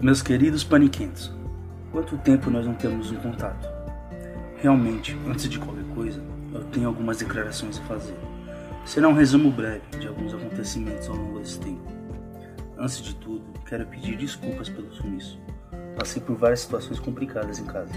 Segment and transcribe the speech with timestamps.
[0.00, 1.30] Meus queridos paniquentos,
[1.92, 3.68] quanto tempo nós não temos um contato?
[4.56, 6.22] Realmente, antes de qualquer coisa,
[6.54, 8.16] eu tenho algumas declarações a fazer.
[8.86, 11.82] Será um resumo breve de alguns acontecimentos ao longo desse tempo.
[12.78, 15.38] Antes de tudo, quero pedir desculpas pelo sumiço.
[15.98, 17.92] Passei por várias situações complicadas em casa.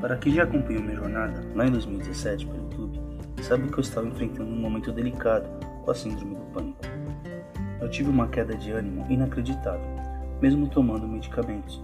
[0.00, 3.00] Para quem já acompanhou minha jornada, lá em 2017 pelo YouTube,
[3.42, 5.48] sabe que eu estava enfrentando um momento delicado
[5.84, 6.78] com a síndrome do pânico.
[7.80, 10.11] Eu tive uma queda de ânimo inacreditável
[10.42, 11.80] mesmo tomando medicamentos,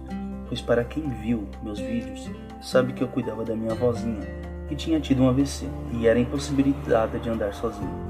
[0.49, 2.29] pois para quem viu meus vídeos
[2.61, 4.27] sabe que eu cuidava da minha avózinha,
[4.67, 8.09] que tinha tido um AVC e era impossibilitada de andar sozinha.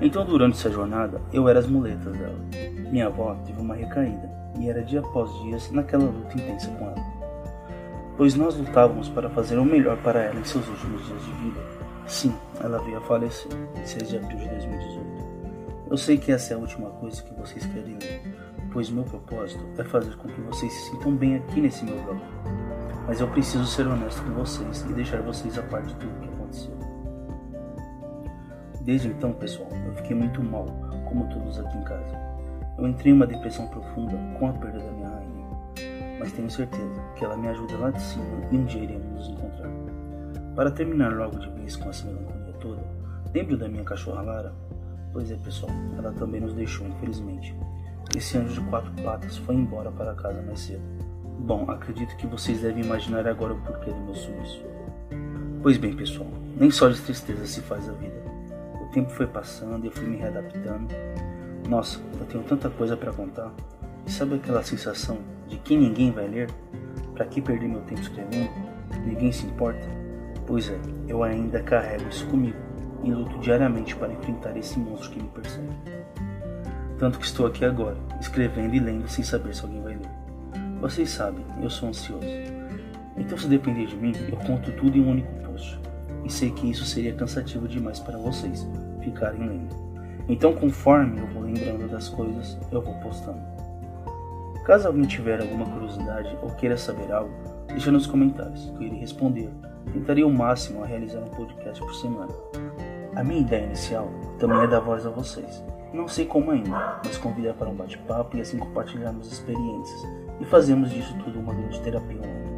[0.00, 2.38] Então, durante essa jornada, eu era as muletas dela.
[2.90, 7.04] Minha avó teve uma recaída e era dia após dias naquela luta intensa com ela.
[8.16, 11.60] Pois nós lutávamos para fazer o melhor para ela em seus últimos dias de vida.
[12.06, 15.10] Sim, ela veio a falecer em 6 de abril de 2018.
[15.90, 18.22] Eu sei que essa é a última coisa que vocês querem ler,
[18.72, 22.20] pois meu propósito é fazer com que vocês se sintam bem aqui nesse meu blog.
[23.06, 26.28] Mas eu preciso ser honesto com vocês e deixar vocês a par de tudo que
[26.28, 26.78] aconteceu.
[28.82, 30.66] Desde então, pessoal, eu fiquei muito mal,
[31.08, 32.18] como todos aqui em casa.
[32.78, 35.48] Eu entrei em uma depressão profunda com a perda da minha rainha,
[36.18, 39.28] mas tenho certeza que ela me ajuda lá de cima e um dia iremos nos
[39.28, 39.70] encontrar.
[40.54, 42.82] Para terminar logo de vez com essa melancolia toda,
[43.34, 44.54] lembro da minha cachorra Lara?
[45.12, 47.54] Pois é, pessoal, ela também nos deixou, infelizmente.
[48.16, 50.82] Esse anjo de quatro patas foi embora para casa mais cedo.
[51.38, 54.62] Bom, acredito que vocês devem imaginar agora o porquê do meu sumiço.
[55.62, 58.20] Pois bem, pessoal, nem só de tristeza se faz a vida.
[58.82, 60.88] O tempo foi passando e eu fui me readaptando.
[61.68, 63.52] Nossa, eu tenho tanta coisa para contar.
[64.06, 66.50] E sabe aquela sensação de que ninguém vai ler?
[67.14, 68.50] Para que perder meu tempo escrevendo?
[69.04, 69.86] Ninguém se importa?
[70.46, 72.58] Pois é, eu ainda carrego isso comigo
[73.02, 75.99] e luto diariamente para enfrentar esse monstro que me persegue.
[77.00, 80.10] Tanto que estou aqui agora, escrevendo e lendo sem saber se alguém vai ler.
[80.82, 82.26] Vocês sabem, eu sou ansioso.
[83.16, 85.80] Então, se depender de mim, eu conto tudo em um único post.
[86.26, 88.68] E sei que isso seria cansativo demais para vocês
[89.02, 89.74] ficarem lendo.
[90.28, 93.40] Então, conforme eu vou lembrando das coisas, eu vou postando.
[94.66, 97.32] Caso alguém tiver alguma curiosidade ou queira saber algo,
[97.68, 99.48] deixa nos comentários que eu irei responder.
[99.90, 102.32] Tentarei o máximo a realizar um podcast por semana.
[103.16, 105.64] A minha ideia inicial também é dar voz a vocês.
[105.92, 110.02] Não sei como ainda, mas convidar para um bate-papo e assim compartilharmos experiências
[110.40, 112.50] e fazemos disso tudo uma grande terapia online.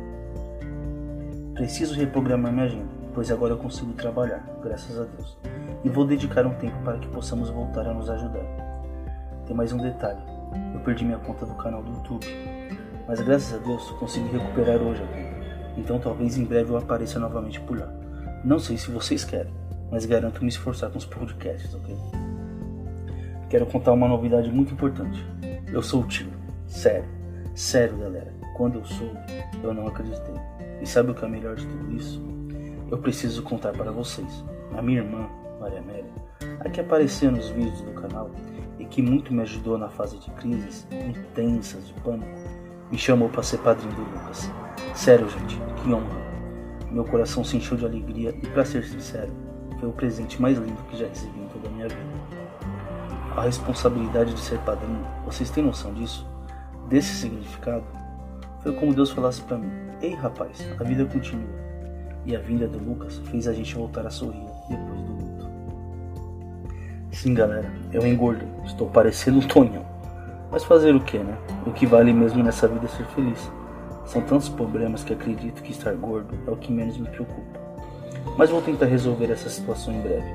[1.54, 5.38] Preciso reprogramar minha agenda, pois agora eu consigo trabalhar, graças a Deus,
[5.82, 8.44] e vou dedicar um tempo para que possamos voltar a nos ajudar.
[9.46, 10.20] Tem mais um detalhe:
[10.74, 12.26] eu perdi minha conta do canal do YouTube,
[13.08, 17.18] mas graças a Deus consegui recuperar hoje a conta, então talvez em breve eu apareça
[17.18, 17.90] novamente por lá.
[18.44, 19.54] Não sei se vocês querem,
[19.90, 21.96] mas garanto me esforçar com os podcasts, ok?
[23.52, 25.22] Quero contar uma novidade muito importante.
[25.70, 26.32] Eu sou o tio.
[26.66, 27.04] Sério.
[27.54, 28.32] Sério, galera.
[28.56, 29.18] Quando eu soube,
[29.62, 30.34] eu não acreditei.
[30.80, 32.24] E sabe o que é melhor de tudo isso?
[32.90, 34.42] Eu preciso contar para vocês.
[34.74, 35.28] A minha irmã,
[35.60, 36.10] Maria Amélia,
[36.60, 38.30] a que apareceu nos vídeos do canal
[38.78, 42.32] e que muito me ajudou na fase de crises intensas de pânico,
[42.90, 44.50] me chamou para ser padrinho do Lucas.
[44.94, 46.22] Sério, gente, que honra.
[46.90, 49.30] Meu coração se encheu de alegria e, para ser sincero,
[49.78, 52.21] foi o presente mais lindo que já recebi em toda a minha vida
[53.36, 55.06] a responsabilidade de ser padrinho.
[55.24, 56.26] Vocês têm noção disso?
[56.88, 57.84] Desse significado?
[58.62, 59.70] Foi como Deus falasse para mim:
[60.00, 61.62] Ei rapaz, a vida continua.
[62.24, 65.50] E a vinda do Lucas fez a gente voltar a sorrir depois do luto.
[67.10, 69.84] Sim, galera, eu engordei, estou parecendo um tonhão.
[70.50, 71.36] Mas fazer o que, né?
[71.66, 73.50] O que vale mesmo nessa vida é ser feliz.
[74.04, 77.60] São tantos problemas que acredito que estar gordo é o que menos me preocupa.
[78.36, 80.34] Mas vou tentar resolver essa situação em breve.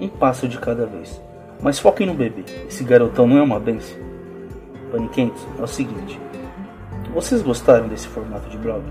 [0.00, 1.20] Um passo de cada vez.
[1.62, 2.42] Mas foquem no bebê.
[2.66, 3.98] Esse garotão não é uma benção.
[4.90, 6.18] Paniquentes, é o seguinte.
[7.12, 8.82] Vocês gostaram desse formato de blog?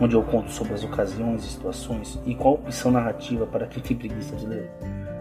[0.00, 3.96] Onde eu conto sobre as ocasiões e situações e qual opção narrativa para quem tem
[3.96, 4.70] preguiça de ler?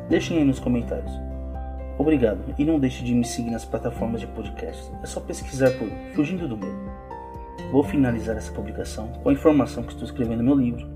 [0.09, 1.11] Deixem aí nos comentários.
[1.97, 4.89] Obrigado e não deixe de me seguir nas plataformas de podcast.
[5.03, 6.91] É só pesquisar por Fugindo do Medo.
[7.71, 10.87] Vou finalizar essa publicação com a informação que estou escrevendo no meu livro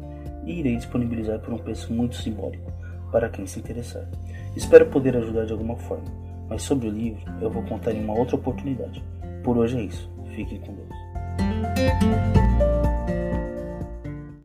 [0.45, 2.76] e irei disponibilizar por um preço muito simbólico
[3.11, 4.07] para quem se interessar.
[4.55, 6.05] Espero poder ajudar de alguma forma,
[6.49, 9.03] mas sobre o livro eu vou contar em uma outra oportunidade.
[9.43, 10.09] Por hoje é isso.
[10.35, 12.46] Fiquem com Deus.